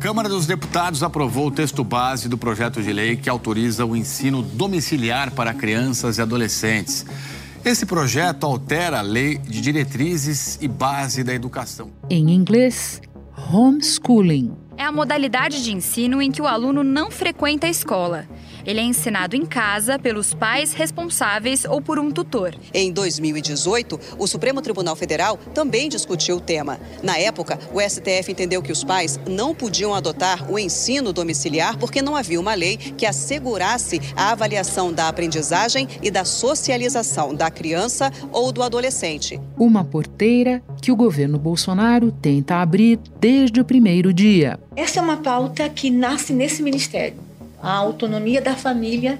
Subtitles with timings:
[0.00, 4.42] Câmara dos Deputados aprovou o texto base do projeto de lei que autoriza o ensino
[4.42, 7.06] domiciliar para crianças e adolescentes.
[7.64, 11.90] Esse projeto altera a lei de diretrizes e base da educação.
[12.10, 13.00] Em inglês,
[13.50, 14.52] homeschooling.
[14.76, 18.26] É a modalidade de ensino em que o aluno não frequenta a escola.
[18.66, 22.54] Ele é ensinado em casa pelos pais responsáveis ou por um tutor.
[22.72, 26.80] Em 2018, o Supremo Tribunal Federal também discutiu o tema.
[27.02, 32.00] Na época, o STF entendeu que os pais não podiam adotar o ensino domiciliar porque
[32.00, 38.10] não havia uma lei que assegurasse a avaliação da aprendizagem e da socialização da criança
[38.32, 39.40] ou do adolescente.
[39.58, 44.58] Uma porteira que o governo Bolsonaro tenta abrir desde o primeiro dia.
[44.76, 47.33] Essa é uma pauta que nasce nesse ministério
[47.64, 49.18] a autonomia da família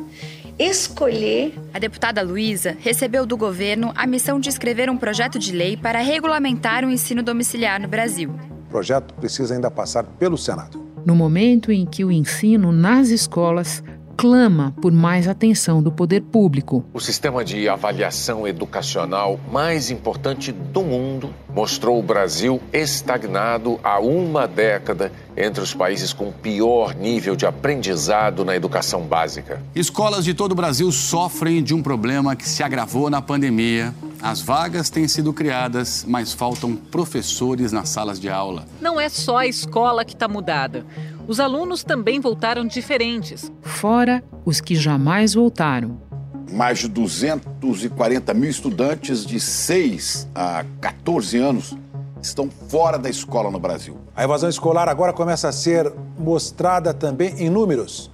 [0.59, 1.55] escolher.
[1.73, 6.01] A deputada Luísa recebeu do governo a missão de escrever um projeto de lei para
[6.01, 8.31] regulamentar o ensino domiciliar no Brasil.
[8.69, 10.85] O projeto precisa ainda passar pelo Senado.
[11.07, 13.83] No momento em que o ensino nas escolas
[14.17, 16.85] clama por mais atenção do poder público.
[16.93, 24.47] O sistema de avaliação educacional mais importante do mundo mostrou o Brasil estagnado há uma
[24.47, 29.61] década entre os países com pior nível de aprendizado na educação básica.
[29.75, 33.95] Escolas de todo o Brasil sofrem de um problema que se agravou na pandemia.
[34.23, 38.65] As vagas têm sido criadas, mas faltam professores nas salas de aula.
[38.81, 40.87] Não é só a escola que está mudada.
[41.27, 43.51] Os alunos também voltaram diferentes.
[43.63, 45.99] Fora os que jamais voltaram.
[46.53, 51.75] Mais de 240 mil estudantes de 6 a 14 anos
[52.21, 53.97] estão fora da escola no Brasil.
[54.15, 58.11] A evasão escolar agora começa a ser mostrada também em números.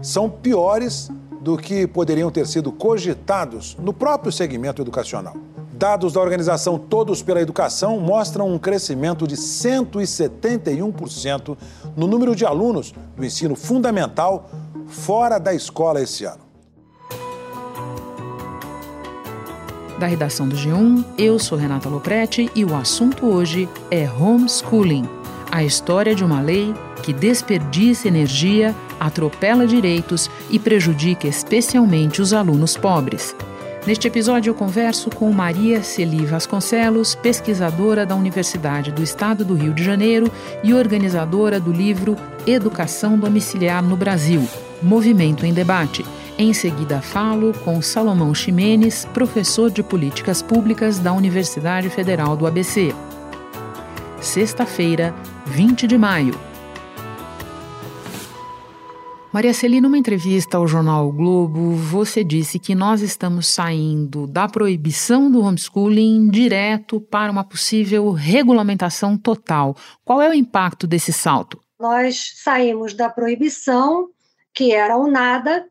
[0.00, 1.10] São piores
[1.42, 5.36] do que poderiam ter sido cogitados no próprio segmento educacional.
[5.76, 11.56] Dados da organização Todos pela Educação mostram um crescimento de 171%
[11.96, 14.50] no número de alunos do ensino fundamental
[14.88, 16.46] fora da escola esse ano.
[19.98, 25.08] Da redação do G1, eu sou Renata Loprete e o assunto hoje é homeschooling
[25.56, 32.76] a história de uma lei que desperdiça energia, atropela direitos e prejudica especialmente os alunos
[32.76, 33.34] pobres.
[33.86, 39.72] Neste episódio, eu converso com Maria Celi Vasconcelos, pesquisadora da Universidade do Estado do Rio
[39.72, 40.28] de Janeiro
[40.64, 44.42] e organizadora do livro Educação Domiciliar no Brasil
[44.82, 46.04] Movimento em Debate.
[46.36, 52.92] Em seguida, falo com Salomão Ximenes, professor de Políticas Públicas da Universidade Federal do ABC.
[54.20, 55.14] Sexta-feira,
[55.46, 56.34] 20 de maio.
[59.36, 64.48] Maria Celina, numa entrevista ao jornal o Globo, você disse que nós estamos saindo da
[64.48, 69.76] proibição do homeschooling direto para uma possível regulamentação total.
[70.02, 71.60] Qual é o impacto desse salto?
[71.78, 74.08] Nós saímos da proibição,
[74.54, 75.66] que era o nada,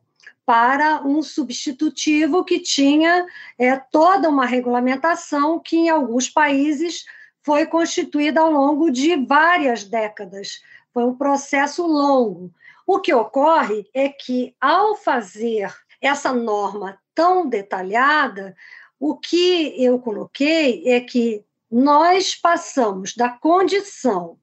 [0.45, 3.25] para um substitutivo que tinha
[3.57, 7.03] é, toda uma regulamentação que, em alguns países,
[7.41, 10.61] foi constituída ao longo de várias décadas.
[10.93, 12.51] Foi um processo longo.
[12.85, 18.55] O que ocorre é que, ao fazer essa norma tão detalhada,
[18.99, 24.37] o que eu coloquei é que nós passamos da condição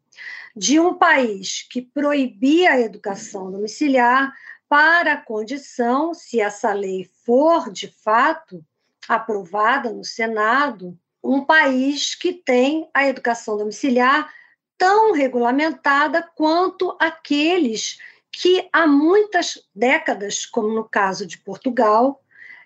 [0.55, 4.33] de um país que proibia a educação domiciliar
[4.69, 8.65] para a condição, se essa lei for de fato
[9.09, 14.33] aprovada no Senado, um país que tem a educação domiciliar
[14.77, 17.99] tão regulamentada quanto aqueles
[18.33, 22.23] que há muitas décadas, como no caso de Portugal,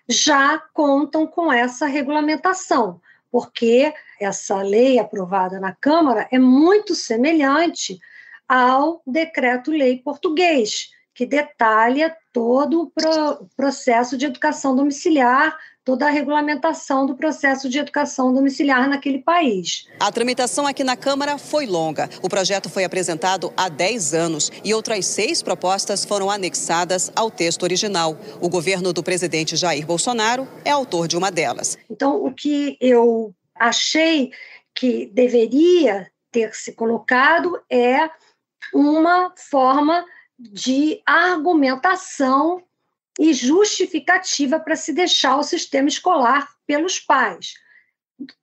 [0.07, 7.99] já contam com essa regulamentação, porque essa lei aprovada na Câmara é muito semelhante
[8.47, 17.05] ao decreto-lei português, que detalha todo o pro processo de educação domiciliar toda a regulamentação
[17.05, 19.87] do processo de educação domiciliar naquele país.
[20.01, 22.09] A tramitação aqui na Câmara foi longa.
[22.21, 27.63] O projeto foi apresentado há 10 anos e outras seis propostas foram anexadas ao texto
[27.63, 28.17] original.
[28.41, 31.77] O governo do presidente Jair Bolsonaro é autor de uma delas.
[31.89, 34.31] Então, o que eu achei
[34.75, 38.09] que deveria ter se colocado é
[38.73, 40.03] uma forma
[40.37, 42.61] de argumentação
[43.19, 47.53] e justificativa para se deixar o sistema escolar pelos pais.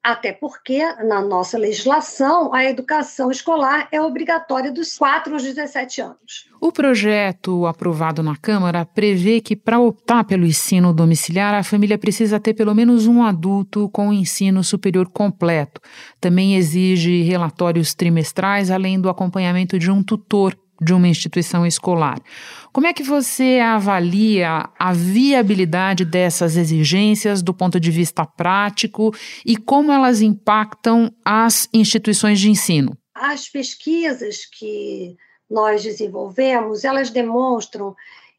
[0.00, 6.48] até porque na nossa legislação a educação escolar é obrigatória dos 4 aos 17 anos.
[6.60, 12.38] O projeto aprovado na Câmara prevê que, para optar pelo ensino domiciliar, a família precisa
[12.38, 15.80] ter pelo menos um adulto com ensino superior completo.
[16.20, 22.18] Também exige relatórios trimestrais, além do acompanhamento de um tutor de uma instituição escolar.
[22.72, 29.56] Como é que você avalia a viabilidade dessas exigências do ponto de vista prático e
[29.56, 32.96] como elas impactam as instituições de ensino?
[33.14, 35.16] As pesquisas que
[35.48, 37.94] nós desenvolvemos, elas demonstram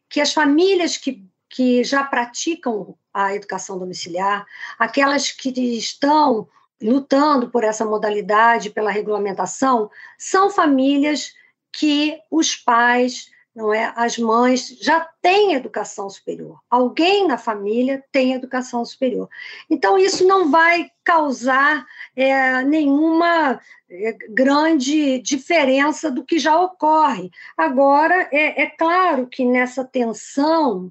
[0.08, 4.44] que as famílias que, que já praticam a educação domiciliar,
[4.78, 6.46] aquelas que estão
[6.80, 11.32] lutando por essa modalidade, pela regulamentação, são famílias
[11.78, 16.58] que os pais, não é, as mães já têm educação superior.
[16.70, 19.28] Alguém na família tem educação superior.
[19.68, 21.86] Então isso não vai causar
[22.16, 27.30] é, nenhuma é, grande diferença do que já ocorre.
[27.56, 30.90] Agora é, é claro que nessa tensão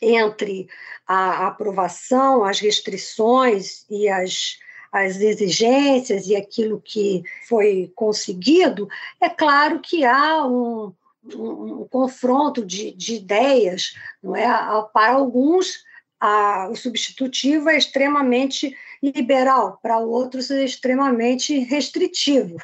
[0.00, 0.68] entre
[1.06, 4.58] a aprovação, as restrições e as
[4.92, 8.86] as exigências e aquilo que foi conseguido,
[9.18, 10.92] é claro que há um,
[11.34, 14.46] um, um confronto de, de, ideias, não é?
[14.92, 15.82] Para alguns,
[16.20, 22.58] a, o substitutivo é extremamente liberal, para outros é extremamente restritivo,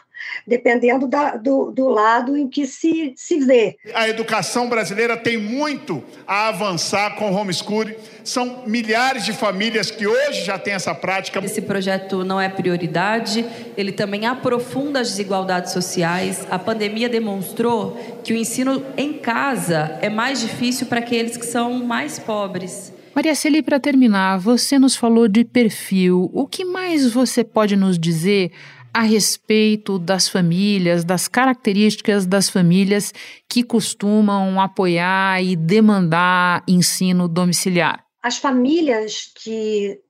[0.46, 3.76] dependendo da, do, do lado em que se, se vê.
[3.94, 7.94] A educação brasileira tem muito a avançar com o homeschooling.
[8.24, 11.44] São milhares de famílias que hoje já têm essa prática.
[11.44, 13.44] Esse projeto não é prioridade,
[13.76, 16.46] ele também aprofunda as desigualdades sociais.
[16.50, 21.72] A pandemia demonstrou que o ensino em casa é mais difícil para aqueles que são
[21.84, 22.92] mais pobres.
[23.14, 26.30] Maria Celi, para terminar, você nos falou de perfil.
[26.32, 28.52] O que mais você pode nos dizer
[28.92, 33.12] a respeito das famílias, das características das famílias
[33.48, 38.04] que costumam apoiar e demandar ensino domiciliar?
[38.22, 40.00] As famílias que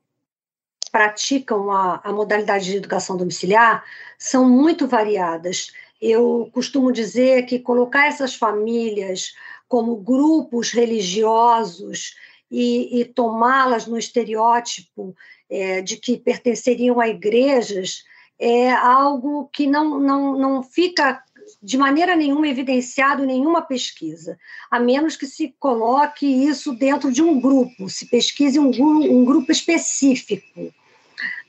[0.91, 3.85] praticam a, a modalidade de educação domiciliar
[4.19, 5.71] são muito variadas.
[6.01, 9.35] Eu costumo dizer que colocar essas famílias
[9.69, 12.15] como grupos religiosos
[12.51, 15.15] e, e tomá-las no estereótipo
[15.51, 18.05] é, de que pertenceriam a igrejas
[18.39, 21.23] é algo que não, não, não fica
[21.63, 24.39] de maneira nenhuma evidenciado em nenhuma pesquisa,
[24.71, 29.51] a menos que se coloque isso dentro de um grupo, se pesquise um, um grupo
[29.51, 30.73] específico.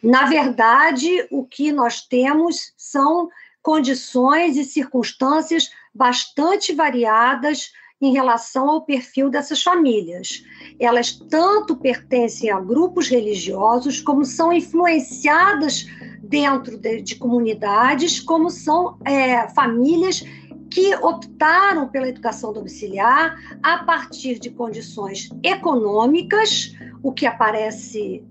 [0.02, 3.30] Na verdade, o que nós temos são
[3.62, 7.72] condições e circunstâncias bastante variadas
[8.02, 10.44] em relação ao perfil dessas famílias.
[10.80, 15.86] Elas tanto pertencem a grupos religiosos, como são influenciadas
[16.22, 20.24] dentro de, de comunidades, como são é, famílias
[20.70, 28.24] que optaram pela educação domiciliar a partir de condições econômicas, o que aparece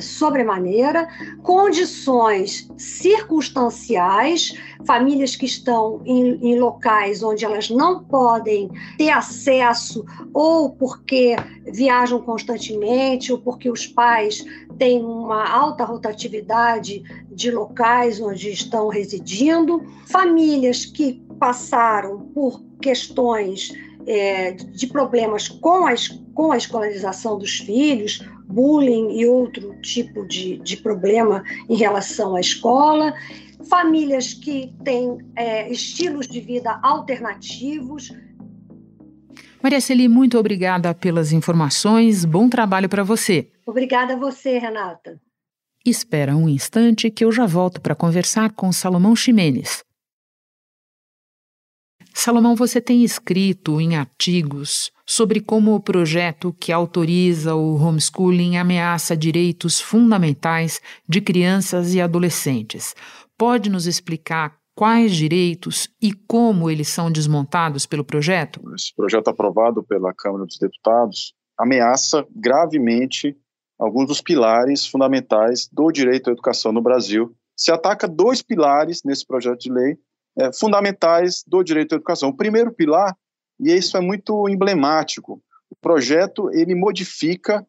[0.00, 1.08] sobremaneira,
[1.42, 4.54] condições circunstanciais,
[4.84, 11.36] famílias que estão em, em, locais onde elas não podem ter acesso, ou porque
[11.66, 14.44] viajam constantemente, ou porque os pais
[14.78, 23.72] têm uma alta rotatividade de locais onde estão residindo, famílias que passaram por questões
[24.08, 25.94] é, de problemas com a,
[26.34, 32.40] com a escolarização dos filhos, bullying e outro tipo de, de problema em relação à
[32.40, 33.14] escola,
[33.68, 38.10] famílias que têm é, estilos de vida alternativos.
[39.62, 42.24] Maria Celi, muito obrigada pelas informações.
[42.24, 43.50] Bom trabalho para você.
[43.66, 45.20] Obrigada a você, Renata.
[45.84, 49.82] Espera um instante que eu já volto para conversar com Salomão Ximenes.
[52.20, 59.16] Salomão, você tem escrito em artigos sobre como o projeto que autoriza o homeschooling ameaça
[59.16, 62.92] direitos fundamentais de crianças e adolescentes.
[63.38, 68.60] Pode nos explicar quais direitos e como eles são desmontados pelo projeto?
[68.74, 73.36] Esse projeto aprovado pela Câmara dos Deputados ameaça gravemente
[73.78, 77.32] alguns dos pilares fundamentais do direito à educação no Brasil.
[77.56, 79.96] Se ataca dois pilares nesse projeto de lei
[80.38, 82.28] é, fundamentais do direito à educação.
[82.28, 83.16] O primeiro pilar,
[83.58, 87.66] e isso é muito emblemático, o projeto ele modifica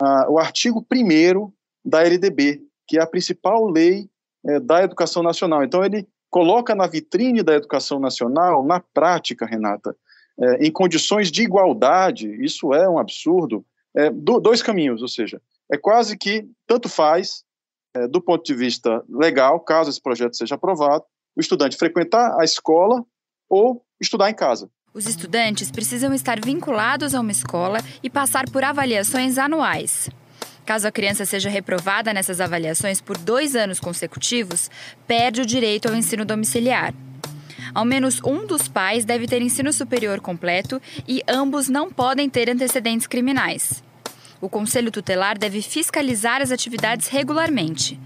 [0.00, 1.52] ah, o artigo 1
[1.84, 4.08] da LDB, que é a principal lei
[4.46, 5.64] é, da educação nacional.
[5.64, 9.96] Então, ele coloca na vitrine da educação nacional, na prática, Renata,
[10.40, 15.40] é, em condições de igualdade, isso é um absurdo, é, do, dois caminhos, ou seja,
[15.72, 17.44] é quase que tanto faz
[17.94, 21.04] é, do ponto de vista legal, caso esse projeto seja aprovado,
[21.38, 23.04] o estudante frequentar a escola
[23.48, 24.68] ou estudar em casa.
[24.92, 30.10] Os estudantes precisam estar vinculados a uma escola e passar por avaliações anuais.
[30.66, 34.68] Caso a criança seja reprovada nessas avaliações por dois anos consecutivos,
[35.06, 36.92] perde o direito ao ensino domiciliar.
[37.72, 42.50] Ao menos um dos pais deve ter ensino superior completo e ambos não podem ter
[42.50, 43.84] antecedentes criminais.
[44.40, 47.98] O Conselho Tutelar deve fiscalizar as atividades regularmente.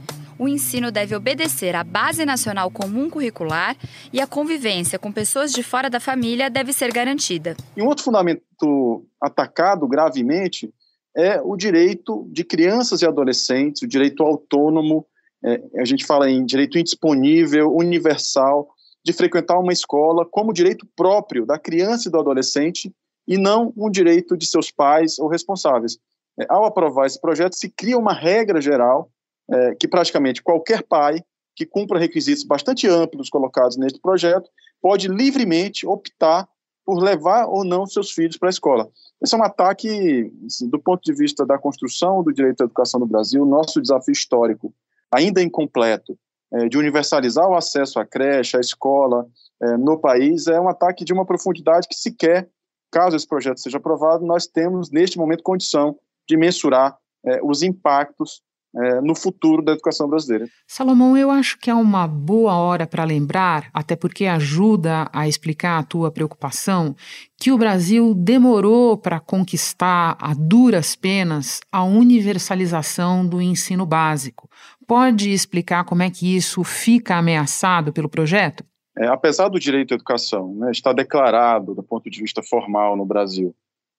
[0.42, 3.76] O ensino deve obedecer à Base Nacional Comum Curricular
[4.12, 7.56] e a convivência com pessoas de fora da família deve ser garantida.
[7.76, 10.74] E um outro fundamento atacado gravemente
[11.16, 15.06] é o direito de crianças e adolescentes, o direito autônomo,
[15.44, 18.68] é, a gente fala em direito indisponível, universal,
[19.04, 22.92] de frequentar uma escola como direito próprio da criança e do adolescente
[23.28, 25.98] e não um direito de seus pais ou responsáveis.
[26.36, 29.08] É, ao aprovar esse projeto, se cria uma regra geral
[29.52, 31.22] é, que praticamente qualquer pai
[31.54, 34.48] que cumpra requisitos bastante amplos colocados neste projeto
[34.80, 36.48] pode livremente optar
[36.84, 38.90] por levar ou não seus filhos para a escola.
[39.22, 42.98] Esse é um ataque, assim, do ponto de vista da construção do direito à educação
[42.98, 44.74] no Brasil, nosso desafio histórico,
[45.12, 46.18] ainda incompleto,
[46.52, 49.26] é, de universalizar o acesso à creche, à escola
[49.62, 52.48] é, no país, é um ataque de uma profundidade que sequer,
[52.90, 55.96] caso esse projeto seja aprovado, nós temos, neste momento, condição
[56.28, 58.42] de mensurar é, os impactos
[58.74, 60.46] é, no futuro da educação brasileira.
[60.66, 65.78] Salomão, eu acho que é uma boa hora para lembrar, até porque ajuda a explicar
[65.78, 66.94] a tua preocupação,
[67.38, 74.48] que o Brasil demorou para conquistar a duras penas a universalização do ensino básico.
[74.86, 78.64] Pode explicar como é que isso fica ameaçado pelo projeto?
[78.96, 83.06] É, apesar do direito à educação né, estar declarado do ponto de vista formal no
[83.06, 83.54] Brasil,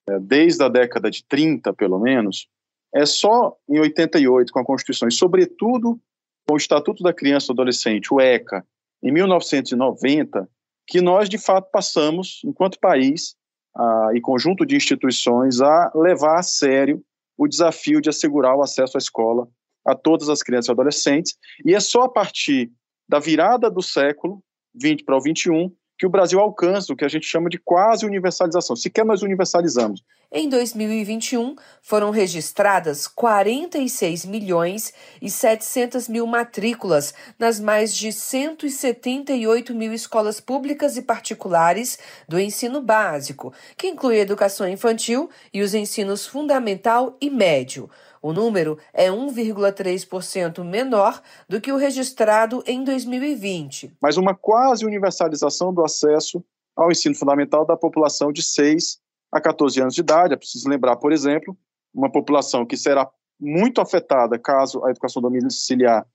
[0.08, 2.48] é, desde a década de 30, pelo menos,
[2.94, 6.00] é só em 88, com a Constituição, e sobretudo
[6.48, 8.66] com o Estatuto da Criança e do Adolescente, o ECA,
[9.02, 10.48] em 1990,
[10.88, 13.36] que nós, de fato, passamos, enquanto país
[14.14, 17.04] e conjunto de instituições, a levar a sério
[17.38, 19.48] o desafio de assegurar o acesso à escola
[19.86, 21.36] a todas as crianças e adolescentes.
[21.66, 22.72] E é só a partir
[23.10, 24.44] da virada do século
[24.76, 28.06] 20 para o 21 que o Brasil alcança o que a gente chama de quase
[28.06, 28.76] universalização.
[28.76, 30.04] Sequer nós universalizamos.
[30.36, 39.94] Em 2021, foram registradas 46 milhões e 700 mil matrículas nas mais de 178 mil
[39.94, 46.26] escolas públicas e particulares do ensino básico, que inclui a educação infantil e os ensinos
[46.26, 47.88] fundamental e médio.
[48.24, 53.98] O número é 1,3% menor do que o registrado em 2020.
[54.02, 56.42] Mas uma quase universalização do acesso
[56.74, 58.98] ao ensino fundamental da população de 6
[59.30, 60.34] a 14 anos de idade.
[60.34, 61.58] É preciso lembrar, por exemplo,
[61.94, 66.08] uma população que será muito afetada caso a educação domiciliar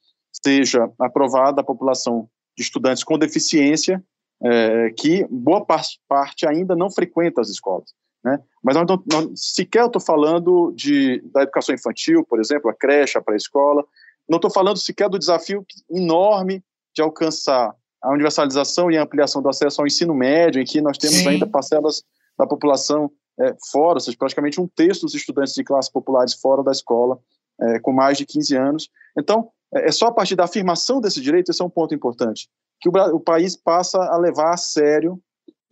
[0.43, 4.03] seja aprovada, a população de estudantes com deficiência,
[4.43, 7.93] é, que boa parte ainda não frequenta as escolas.
[8.29, 8.39] Né?
[8.63, 13.17] Mas nós não, não, sequer estou falando de, da educação infantil, por exemplo, a creche,
[13.17, 13.85] a pré-escola.
[14.29, 16.63] Não estou falando sequer do desafio enorme
[16.95, 20.99] de alcançar a universalização e a ampliação do acesso ao ensino médio, em que nós
[20.99, 21.29] temos Sim.
[21.29, 22.03] ainda parcelas
[22.39, 26.63] da população é, fora, ou seja, praticamente um terço dos estudantes de classes populares fora
[26.63, 27.19] da escola,
[27.61, 28.91] é, com mais de 15 anos.
[29.17, 32.49] Então, é, é só a partir da afirmação desse direito, esse é um ponto importante,
[32.81, 35.21] que o, o país passa a levar a sério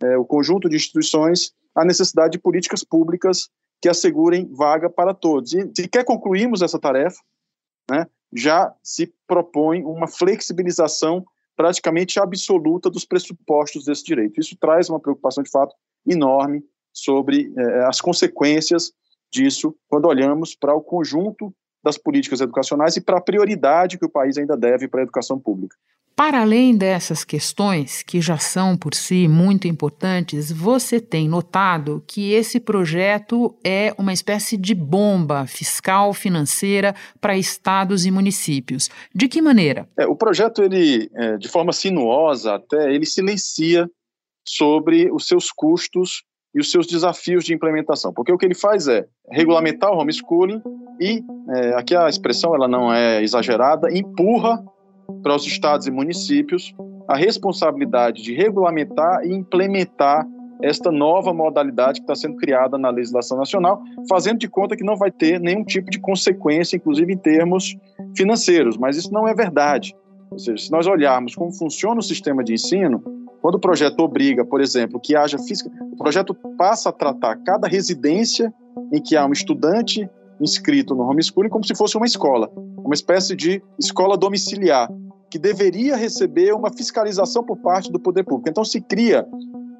[0.01, 5.53] é, o conjunto de instituições a necessidade de políticas públicas que assegurem vaga para todos.
[5.53, 7.19] E se quer concluirmos essa tarefa,
[7.89, 11.23] né, já se propõe uma flexibilização
[11.55, 14.39] praticamente absoluta dos pressupostos desse direito.
[14.39, 18.91] Isso traz uma preocupação, de fato, enorme sobre eh, as consequências
[19.31, 21.53] disso quando olhamos para o conjunto
[21.83, 25.39] das políticas educacionais e para a prioridade que o país ainda deve para a educação
[25.39, 25.75] pública.
[26.17, 32.33] Para além dessas questões, que já são por si muito importantes, você tem notado que
[32.33, 38.89] esse projeto é uma espécie de bomba fiscal financeira para estados e municípios.
[39.13, 39.87] De que maneira?
[39.95, 43.87] É, o projeto, ele, é, de forma sinuosa até, ele silencia
[44.43, 46.23] sobre os seus custos
[46.55, 50.63] e os seus desafios de implementação, porque o que ele faz é regulamentar o homeschooling
[50.99, 51.21] e,
[51.51, 54.65] é, aqui a expressão ela não é exagerada, empurra
[55.21, 56.73] para os estados e municípios
[57.07, 60.27] a responsabilidade de regulamentar e implementar
[60.61, 64.95] esta nova modalidade que está sendo criada na legislação nacional, fazendo de conta que não
[64.95, 67.75] vai ter nenhum tipo de consequência, inclusive em termos
[68.15, 69.95] financeiros, mas isso não é verdade.
[70.31, 73.01] Ou seja, se nós olharmos como funciona o sistema de ensino,
[73.41, 77.67] quando o projeto obriga, por exemplo, que haja física, o projeto passa a tratar cada
[77.67, 78.53] residência
[78.91, 83.35] em que há um estudante inscrito no homeschooling como se fosse uma escola, uma espécie
[83.35, 84.89] de escola domiciliar,
[85.29, 88.49] que deveria receber uma fiscalização por parte do poder público.
[88.49, 89.27] Então se cria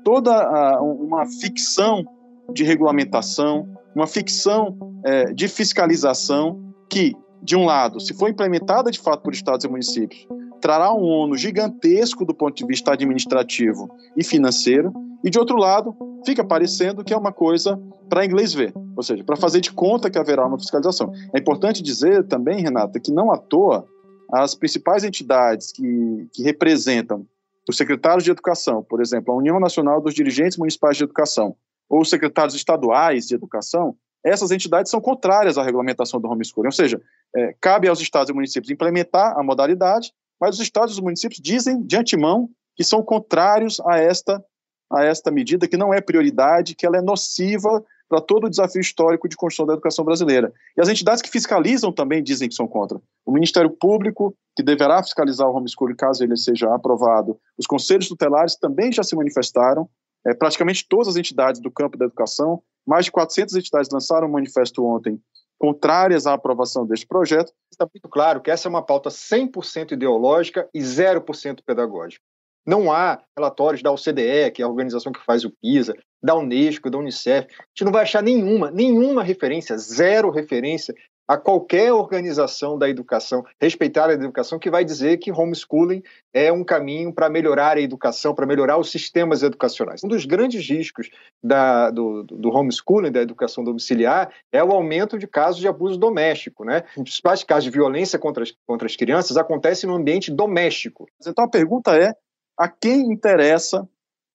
[0.04, 2.06] toda uma ficção
[2.54, 9.00] de regulamentação, uma ficção é, de fiscalização que, de um lado, se for implementada de
[9.00, 10.28] fato por estados e municípios,
[10.62, 14.92] trará um ônus gigantesco do ponto de vista administrativo e financeiro,
[15.24, 15.96] e de outro lado,
[16.26, 20.10] fica parecendo que é uma coisa para inglês ver, ou seja, para fazer de conta
[20.10, 21.14] que haverá uma fiscalização.
[21.32, 23.88] É importante dizer também, Renata, que não à toa
[24.34, 27.26] as principais entidades que, que representam
[27.70, 31.56] os secretários de educação, por exemplo, a União Nacional dos Dirigentes Municipais de Educação,
[31.88, 36.72] ou os secretários estaduais de educação, essas entidades são contrárias à regulamentação do homeschooling, ou
[36.72, 37.00] seja,
[37.36, 40.12] é, cabe aos estados e municípios implementar a modalidade,
[40.42, 44.44] mas os estados e os municípios dizem de antemão que são contrários a esta,
[44.92, 48.82] a esta medida, que não é prioridade, que ela é nociva para todo o desafio
[48.82, 50.52] histórico de construção da educação brasileira.
[50.78, 53.00] E as entidades que fiscalizam também dizem que são contra.
[53.26, 58.56] O Ministério Público, que deverá fiscalizar o homeschooling caso ele seja aprovado, os conselhos tutelares
[58.56, 59.90] também já se manifestaram,
[60.26, 64.32] é, praticamente todas as entidades do campo da educação, mais de 400 entidades lançaram um
[64.32, 65.20] manifesto ontem
[65.58, 67.52] contrárias à aprovação deste projeto.
[67.72, 72.24] Está muito claro que essa é uma pauta 100% ideológica e 0% pedagógica.
[72.68, 76.90] Não há relatórios da OCDE, que é a organização que faz o PISA, da Unesco,
[76.90, 77.48] da Unicef.
[77.50, 80.94] A gente não vai achar nenhuma, nenhuma referência, zero referência
[81.28, 86.02] a qualquer organização da educação, respeitar a educação, que vai dizer que homeschooling
[86.34, 90.02] é um caminho para melhorar a educação, para melhorar os sistemas educacionais.
[90.04, 91.10] Um dos grandes riscos
[91.44, 96.64] da, do, do, homeschooling, da educação domiciliar, é o aumento de casos de abuso doméstico.
[96.64, 96.84] Né?
[96.96, 101.08] Os principais casos de violência contra as, contra as crianças acontecem no ambiente doméstico.
[101.26, 102.14] Então a pergunta é,
[102.58, 103.88] a quem interessa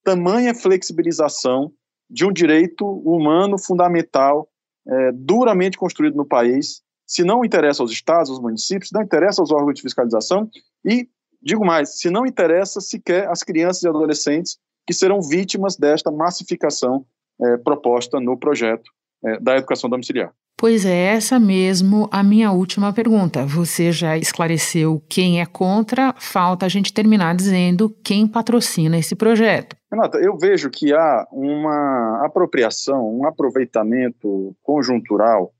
[0.03, 1.71] tamanha flexibilização
[2.09, 4.49] de um direito humano fundamental
[4.87, 9.51] é, duramente construído no país, se não interessa aos estados, aos municípios, não interessa aos
[9.51, 10.49] órgãos de fiscalização
[10.85, 11.07] e,
[11.41, 17.05] digo mais, se não interessa sequer às crianças e adolescentes que serão vítimas desta massificação
[17.41, 18.91] é, proposta no projeto
[19.25, 20.33] é, da educação domiciliar.
[20.63, 23.45] Pois é, essa mesmo a minha última pergunta.
[23.45, 29.75] Você já esclareceu quem é contra, falta a gente terminar dizendo quem patrocina esse projeto.
[29.91, 35.51] Renata, eu vejo que há uma apropriação, um aproveitamento conjuntural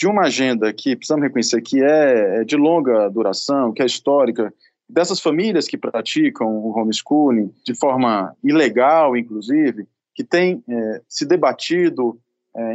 [0.00, 4.50] de uma agenda que precisamos reconhecer que é, é de longa duração, que é histórica,
[4.88, 12.18] dessas famílias que praticam o homeschooling de forma ilegal, inclusive, que tem é, se debatido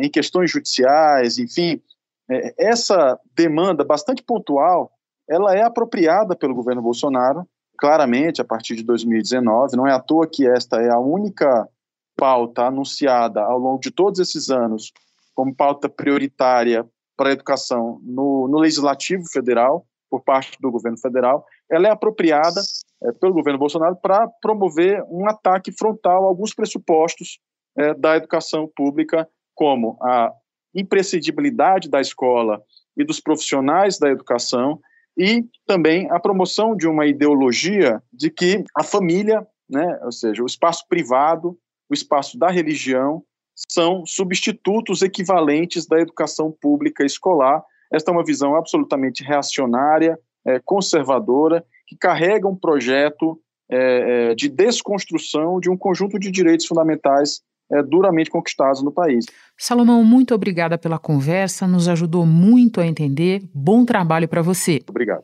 [0.02, 1.82] em questões judiciais, enfim,
[2.30, 4.92] é, essa demanda bastante pontual,
[5.30, 7.46] ela é apropriada pelo governo Bolsonaro,
[7.78, 9.76] claramente, a partir de 2019.
[9.76, 11.68] Não é à toa que esta é a única
[12.16, 14.94] pauta anunciada ao longo de todos esses anos
[15.34, 16.86] como pauta prioritária
[17.18, 22.62] para a educação no, no Legislativo Federal, por parte do governo federal, ela é apropriada
[23.04, 27.40] é, pelo governo Bolsonaro para promover um ataque frontal a alguns pressupostos
[27.78, 29.28] é, da educação pública
[29.62, 30.34] como a
[30.74, 32.64] imprescindibilidade da escola
[32.98, 34.80] e dos profissionais da educação
[35.16, 40.48] e também a promoção de uma ideologia de que a família, né, ou seja, o
[40.48, 41.56] espaço privado,
[41.88, 43.22] o espaço da religião,
[43.70, 47.64] são substitutos equivalentes da educação pública escolar.
[47.94, 54.50] Esta é uma visão absolutamente reacionária, é, conservadora, que carrega um projeto é, é de
[54.50, 59.26] desconstrução de um conjunto de direitos fundamentais é, duramente conquistados no país.
[59.58, 63.44] Salomão, muito obrigada pela conversa, nos ajudou muito a entender.
[63.54, 64.82] Bom trabalho para você.
[64.90, 65.24] Obrigado.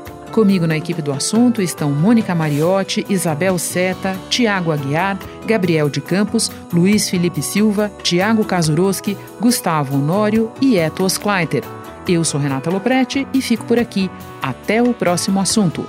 [0.31, 6.49] Comigo na equipe do assunto estão Mônica Mariotti, Isabel Seta, Tiago Aguiar, Gabriel de Campos,
[6.71, 11.65] Luiz Felipe Silva, Tiago Kazuroski, Gustavo Honório e Etos Kleiter.
[12.07, 14.09] Eu sou Renata Loprete e fico por aqui.
[14.41, 15.85] Até o próximo assunto.